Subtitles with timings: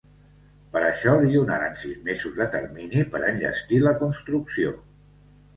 [0.75, 4.77] Per això, li donaren sis mesos de termini per enllestir la construcció.